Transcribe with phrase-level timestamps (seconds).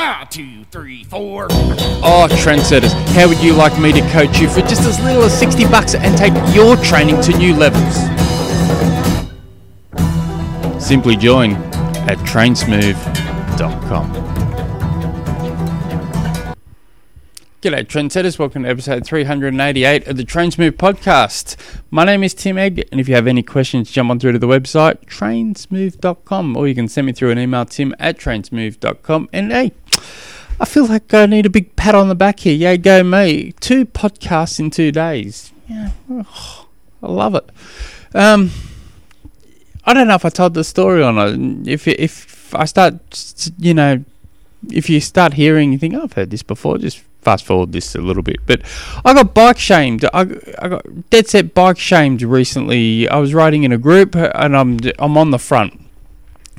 [0.00, 1.48] Ha, two, three, four.
[1.50, 5.36] Oh, trendsetters, how would you like me to coach you for just as little as
[5.36, 7.96] 60 bucks and take your training to new levels?
[10.80, 11.54] Simply join
[12.06, 14.28] at trainsmooth.com.
[17.60, 18.38] G'day, trendsetters.
[18.38, 21.56] Welcome to episode 388 of the Trainsmooth podcast.
[21.90, 24.38] My name is Tim Egg, and if you have any questions, jump on through to
[24.38, 29.28] the website, trainsmooth.com, or you can send me through an email, tim at trainsmooth.com.
[29.32, 29.72] And hey,
[30.60, 32.54] I feel like I need a big pat on the back here.
[32.54, 33.52] Yeah, go me.
[33.60, 35.52] Two podcasts in two days.
[35.68, 36.66] Yeah, oh,
[37.02, 37.48] I love it.
[38.14, 38.50] Um,
[39.84, 41.34] I don't know if I told the story or not.
[41.68, 42.94] If if I start,
[43.58, 44.04] you know,
[44.72, 46.78] if you start hearing, you think oh, I've heard this before.
[46.78, 48.38] Just fast forward this a little bit.
[48.46, 48.62] But
[49.04, 50.04] I got bike shamed.
[50.12, 50.20] I,
[50.58, 53.08] I got dead set bike shamed recently.
[53.08, 55.80] I was riding in a group and I'm I'm on the front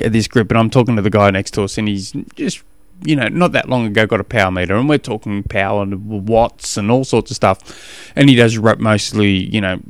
[0.00, 2.62] of this group and I'm talking to the guy next to us and he's just
[3.04, 6.28] you know, not that long ago got a power meter and we're talking power and
[6.28, 8.10] watts and all sorts of stuff.
[8.16, 9.80] And he does mostly, you know,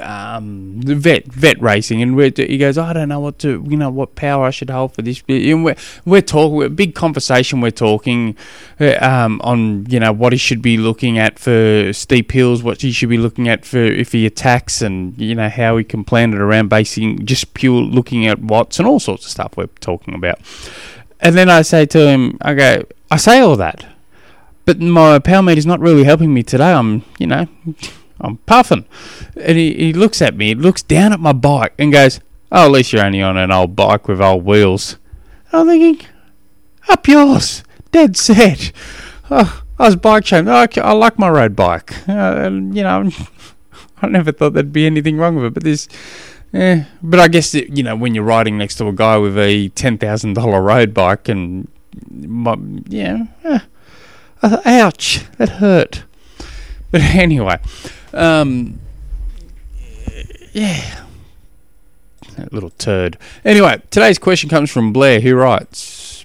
[0.00, 3.90] um, vet vet racing, and we're, he goes, I don't know what to, you know,
[3.90, 5.22] what power I should hold for this.
[5.28, 7.60] And we're we're talking, a big conversation.
[7.60, 8.36] We're talking
[8.80, 12.82] uh, um, on you know what he should be looking at for steep hills, what
[12.82, 16.04] he should be looking at for if he attacks, and you know how he can
[16.04, 19.56] plan it around basing just pure looking at watts and all sorts of stuff.
[19.56, 20.40] We're talking about,
[21.20, 23.86] and then I say to him, I go, I say all that,
[24.64, 26.72] but my power meter is not really helping me today.
[26.72, 27.46] I'm, you know.
[28.20, 28.84] I'm puffing.
[29.36, 32.20] And he, he looks at me, He looks down at my bike and goes,
[32.52, 34.98] Oh, at least you're only on an old bike with old wheels.
[35.50, 36.06] And I'm thinking,
[36.88, 37.64] Up yours.
[37.92, 38.72] Dead set.
[39.30, 40.48] Oh, I was bike shamed.
[40.48, 42.06] Oh, I like my road bike.
[42.08, 43.10] Uh, and, you know,
[44.02, 45.54] I never thought there'd be anything wrong with it.
[45.54, 45.88] But there's.
[46.52, 49.68] Yeah, but I guess you know when you're riding next to a guy with a
[49.70, 51.68] ten thousand dollar road bike, and
[52.10, 52.56] my,
[52.88, 56.04] yeah, thought, ouch, that hurt.
[56.90, 57.58] But anyway,
[58.12, 58.80] um,
[60.52, 61.04] yeah.
[62.36, 63.18] That little turd.
[63.44, 66.19] Anyway, today's question comes from Blair, who writes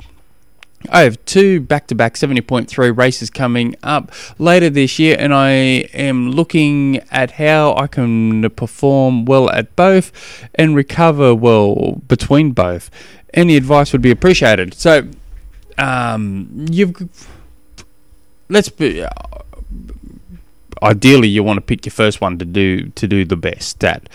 [0.91, 5.51] I have two back to back 70.3 races coming up later this year, and I
[5.93, 10.11] am looking at how I can perform well at both
[10.55, 12.89] and recover well between both.
[13.33, 14.73] Any advice would be appreciated.
[14.73, 15.07] So,
[15.77, 17.27] um, you've
[18.49, 19.05] let's be
[20.83, 24.07] ideally you want to pick your first one to do to do the best at.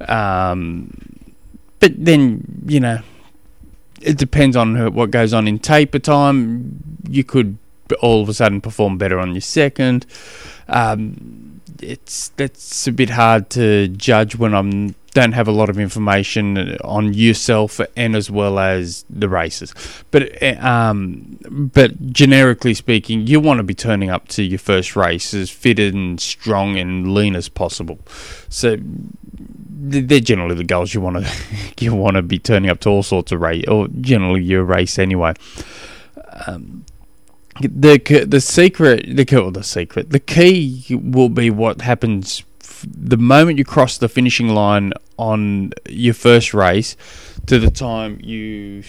[0.00, 0.96] Um,
[1.80, 3.00] but then you know
[4.06, 6.80] it depends on what goes on in taper time.
[7.08, 7.58] You could
[8.00, 10.06] all of a sudden perform better on your second.
[10.68, 15.78] Um, it's that's a bit hard to judge when I'm don't have a lot of
[15.78, 19.72] information on yourself and as well as the races.
[20.10, 21.38] But um,
[21.74, 25.78] but generically speaking, you want to be turning up to your first race as fit
[25.78, 27.98] and strong and lean as possible.
[28.48, 28.76] So
[29.78, 31.32] they're generally the goals you want to
[31.84, 34.98] you want to be turning up to all sorts of race or generally your race
[34.98, 35.34] anyway.
[36.46, 36.84] Um,
[37.60, 42.42] the the secret the well, the secret the key will be what happens
[42.84, 46.96] the moment you cross the finishing line on your first race
[47.46, 48.82] to the time you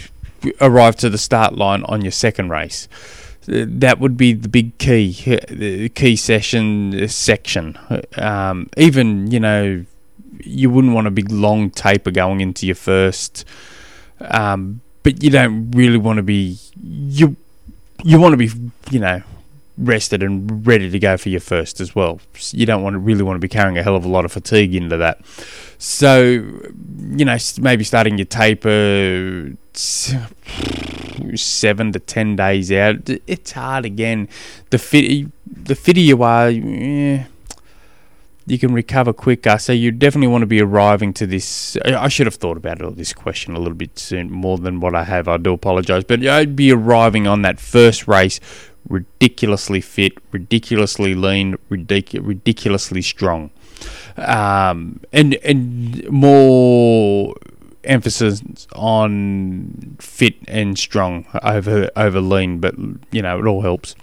[0.61, 2.87] arrive to the start line on your second race.
[3.45, 5.13] That would be the big key,
[5.49, 7.77] the key session section.
[8.17, 9.85] Um, even you know,
[10.43, 13.45] you wouldn't want a big long taper going into your first,
[14.21, 17.35] um, but you don't really want to be you.
[18.03, 18.51] You want to be,
[18.91, 19.23] you know,
[19.77, 22.19] rested and ready to go for your first as well.
[22.51, 24.31] You don't want to really want to be carrying a hell of a lot of
[24.31, 25.25] fatigue into that.
[25.79, 29.53] So, you know, maybe starting your taper
[31.35, 33.09] seven to ten days out.
[33.27, 34.29] It's hard again.
[34.69, 37.25] The fit, the fitter you are, yeah,
[38.47, 39.59] you can recover quicker.
[39.59, 41.77] So you definitely want to be arriving to this.
[41.85, 44.95] I should have thought about all this question a little bit soon, more than what
[44.95, 45.27] I have.
[45.27, 48.39] I do apologise, but I'd be arriving on that first race
[48.89, 53.51] ridiculously fit, ridiculously lean, ridic- ridiculously strong,
[54.15, 57.35] um, and and more
[57.83, 58.41] emphasis
[58.75, 62.75] on fit and strong over over lean, but
[63.11, 63.95] you know it all helps.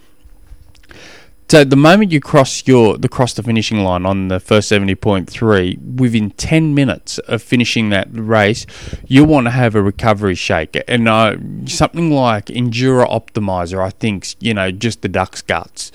[1.55, 4.97] So the moment you cross your the cross the finishing line on the first seventy
[4.97, 8.67] point three, within ten minutes of finishing that race,
[9.07, 11.37] you want to have a recovery shake, and uh,
[11.67, 15.93] something like Endura Optimizer, I think you know just the duck's guts.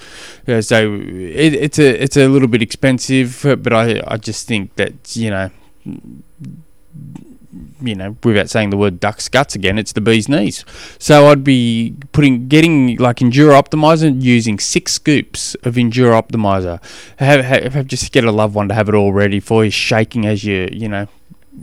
[0.48, 4.78] Uh, so it, it's a it's a little bit expensive, but I I just think
[4.78, 5.50] that you know
[7.82, 10.64] you know, without saying the word duck's guts again, it's the bee's knees.
[11.00, 16.82] So I'd be putting, getting like Endura Optimizer, using six scoops of Endura Optimizer.
[17.18, 19.72] Have, have, have just get a loved one to have it all ready for you,
[19.72, 21.08] shaking as you, you know,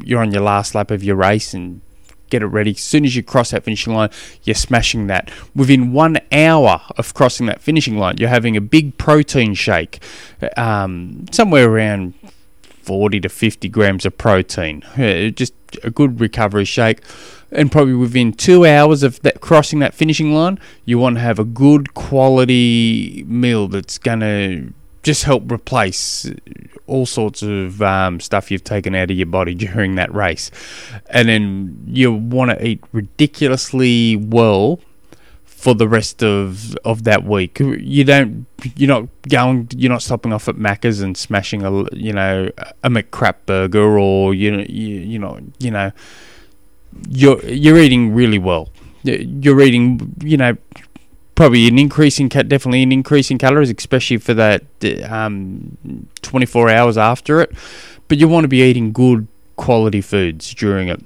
[0.03, 1.81] you're on your last lap of your race and
[2.29, 2.73] get it ready.
[2.73, 4.11] As soon as you cross that finishing line,
[4.43, 5.31] you're smashing that.
[5.55, 10.03] Within one hour of crossing that finishing line, you're having a big protein shake,
[10.57, 12.15] um, somewhere around
[12.87, 14.83] 40 to 50 grams of protein.
[14.97, 15.53] Uh, just
[15.83, 17.03] a good recovery shake.
[17.51, 21.39] And probably within two hours of that crossing that finishing line, you want to have
[21.39, 24.73] a good quality meal that's going to
[25.03, 26.31] just help replace
[26.87, 30.51] all sorts of um, stuff you've taken out of your body during that race.
[31.11, 34.81] And then you want to eat ridiculously well
[35.57, 37.59] for the rest of of that week.
[37.59, 42.13] You don't you're not going you're not stopping off at Macca's and smashing a you
[42.13, 42.51] know
[42.85, 45.91] a McCrap burger or you know you, you know you know
[47.09, 48.69] you're you're eating really well.
[49.03, 50.57] You're eating you know
[51.35, 54.63] probably an increase in definitely an increase in calories, especially for that
[55.09, 55.77] um,
[56.23, 57.51] 24 hours after it.
[58.09, 59.27] But you want to be eating good
[59.57, 61.03] quality foods during it.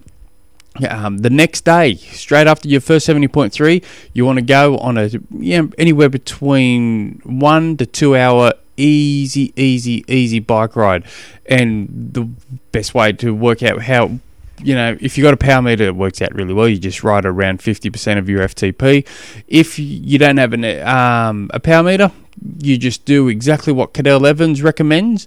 [0.88, 5.10] Um, the next day, straight after your first 70.3, you want to go on a
[5.30, 11.04] know, anywhere between one to two hour easy, easy, easy bike ride.
[11.46, 12.28] And the
[12.72, 14.18] best way to work out how
[14.62, 16.68] you know, if you've got a power meter, it works out really well.
[16.68, 19.06] You just ride around 50% of your FTP.
[19.48, 22.12] If you don't have an, um, a power meter,
[22.58, 25.26] you just do exactly what Cadel Evans recommends.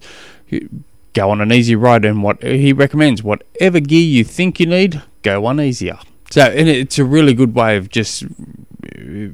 [1.14, 5.02] Go on an easy ride, and what he recommends, whatever gear you think you need,
[5.24, 5.98] go on easier.
[6.30, 8.28] So, and it's a really good way of just uh,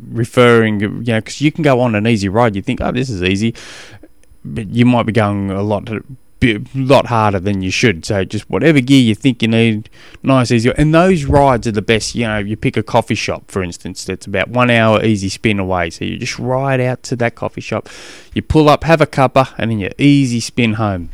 [0.10, 2.56] referring, you know, because you can go on an easy ride.
[2.56, 3.56] You think, oh, this is easy,
[4.44, 5.90] but you might be going a lot
[6.42, 8.06] a lot harder than you should.
[8.06, 9.90] So just whatever gear you think you need,
[10.24, 10.72] nice, easy.
[10.78, 12.16] And those rides are the best.
[12.16, 15.60] You know, you pick a coffee shop, for instance, that's about one hour easy spin
[15.60, 15.90] away.
[15.90, 17.90] So you just ride out to that coffee shop,
[18.34, 21.10] you pull up, have a cuppa, and then you easy spin home.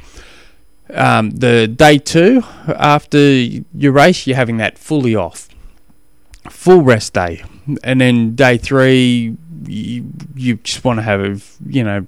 [0.94, 5.50] Um, the day two after your race, you're having that fully off,
[6.50, 7.44] full rest day,
[7.84, 9.36] and then day three,
[9.66, 12.06] you, you just want to have a you know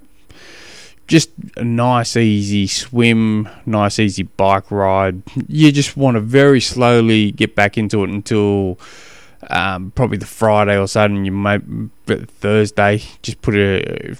[1.08, 5.22] just a nice, easy swim, nice, easy bike ride.
[5.48, 8.78] You just want to very slowly get back into it until
[9.50, 11.62] um, probably the Friday or and you might
[12.06, 14.16] Thursday just put a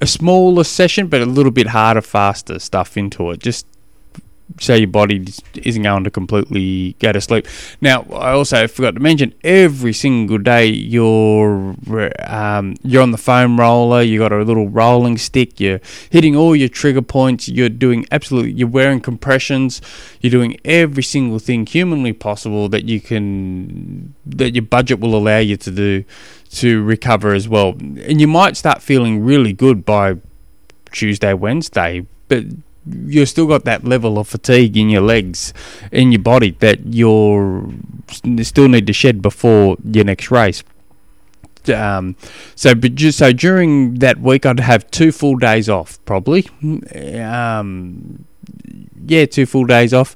[0.00, 3.40] a smaller session, but a little bit harder, faster stuff into it.
[3.40, 3.66] Just
[4.60, 5.24] so your body
[5.54, 7.46] isn't going to completely go to sleep.
[7.80, 11.74] Now, I also forgot to mention every single day you're
[12.26, 14.02] um, you're on the foam roller.
[14.02, 15.58] You got a little rolling stick.
[15.58, 15.80] You're
[16.10, 17.48] hitting all your trigger points.
[17.48, 18.52] You're doing absolutely.
[18.52, 19.80] You're wearing compressions.
[20.20, 25.38] You're doing every single thing humanly possible that you can that your budget will allow
[25.38, 26.04] you to do
[26.50, 27.70] to recover as well.
[27.70, 30.16] And you might start feeling really good by
[30.92, 32.44] Tuesday, Wednesday, but
[32.86, 35.52] you've still got that level of fatigue in your legs,
[35.90, 37.68] in your body that you're
[38.42, 40.62] still need to shed before your next race.
[41.74, 42.16] Um,
[42.54, 46.46] so, but just so during that week, I'd have two full days off, probably.
[46.94, 48.24] Um,
[49.06, 50.14] yeah, two full days off,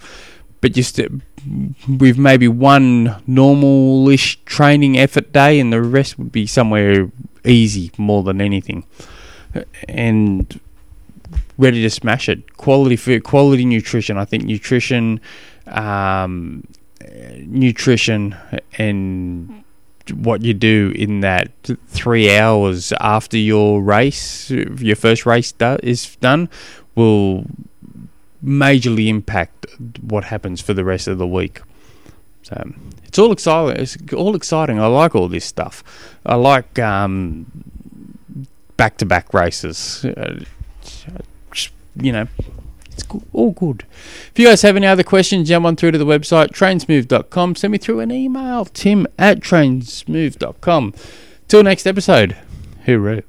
[0.60, 1.08] but just uh,
[1.88, 7.10] with maybe one normal-ish training effort day, and the rest would be somewhere
[7.44, 8.84] easy more than anything.
[9.88, 10.60] And
[11.58, 12.56] ready to smash it.
[12.56, 14.16] Quality food, quality nutrition.
[14.16, 15.20] I think nutrition,
[15.66, 16.66] um,
[17.46, 18.36] nutrition,
[18.78, 19.64] and
[20.14, 21.50] what you do in that
[21.88, 26.48] three hours after your race, your first race do- is done,
[26.94, 27.44] will
[28.42, 29.66] majorly impact
[30.00, 31.60] what happens for the rest of the week.
[32.42, 32.72] So
[33.04, 33.82] it's all exciting.
[33.82, 34.80] It's all exciting.
[34.80, 35.82] I like all this stuff.
[36.24, 37.46] I like um,
[38.76, 40.04] back-to-back races.
[40.04, 40.40] Uh,
[42.00, 42.28] you know,
[42.90, 43.84] it's all good.
[44.30, 47.54] If you guys have any other questions, jump on through to the website, trainsmooth.com.
[47.56, 50.94] Send me through an email, tim at trainsmooth.com.
[51.46, 52.36] Till next episode,
[52.86, 53.22] hooroo.